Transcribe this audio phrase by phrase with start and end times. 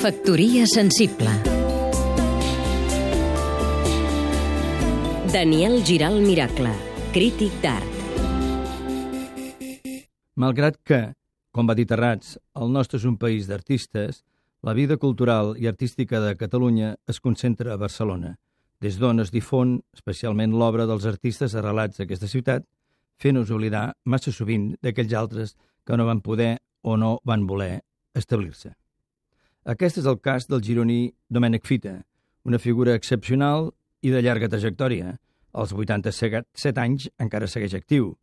[0.00, 1.28] Factoria sensible
[5.30, 6.72] Daniel Giral Miracle,
[7.12, 7.84] crític d'art
[10.40, 11.02] Malgrat que,
[11.52, 14.24] com va dir Terrats, el nostre és un país d'artistes,
[14.64, 18.38] la vida cultural i artística de Catalunya es concentra a Barcelona,
[18.80, 22.64] des d'on es difon especialment l'obra dels artistes arrelats a aquesta ciutat,
[23.20, 27.82] fent-nos oblidar massa sovint d'aquells altres que no van poder o no van voler
[28.16, 28.79] establir-se.
[29.70, 31.92] Aquest és el cas del gironí Domènec Fita,
[32.42, 33.68] una figura excepcional
[34.02, 35.12] i de llarga trajectòria.
[35.54, 38.16] Als 87 anys encara segueix actiu,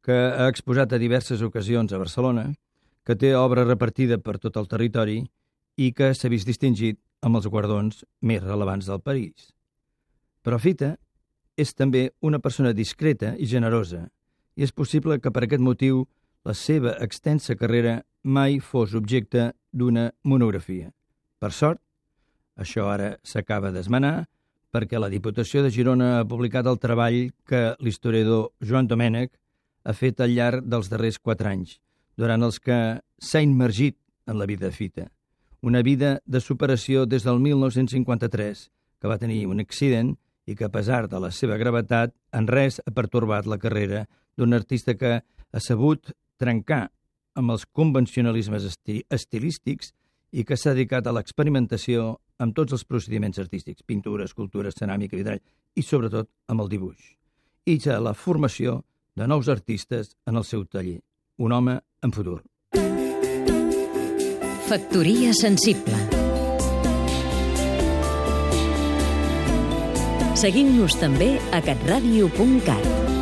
[0.00, 2.46] que ha exposat a diverses ocasions a Barcelona,
[3.04, 5.18] que té obra repartida per tot el territori
[5.76, 9.50] i que s'ha vist distingit amb els guardons més relevants del país.
[10.40, 10.94] Però Fita
[11.56, 14.06] és també una persona discreta i generosa,
[14.56, 16.06] i és possible que per aquest motiu
[16.48, 20.92] la seva extensa carrera mai fos objecte d'una monografia.
[21.42, 21.82] Per sort,
[22.56, 24.24] això ara s'acaba d'esmenar
[24.74, 29.30] perquè la Diputació de Girona ha publicat el treball que l'historiador Joan Domènech
[29.84, 31.76] ha fet al llarg dels darrers quatre anys,
[32.18, 32.78] durant els que
[33.18, 35.06] s'ha immergit en la vida de Fita.
[35.62, 38.64] Una vida de superació des del 1953,
[39.00, 40.14] que va tenir un accident
[40.46, 44.04] i que, a pesar de la seva gravetat, en res ha pertorbat la carrera
[44.36, 46.88] d'un artista que ha sabut trencar
[47.34, 49.92] amb els convencionalismes esti estilístics
[50.34, 55.42] i que s'ha dedicat a l'experimentació amb tots els procediments artístics, pintura, escultura, ceràmica, vidrall
[55.74, 57.14] i, sobretot, amb el dibuix.
[57.66, 58.82] I ja la formació
[59.14, 61.00] de nous artistes en el seu taller.
[61.38, 62.42] Un home en futur.
[64.64, 65.98] Factoria sensible
[70.34, 73.13] Seguim-nos també a catradio.cat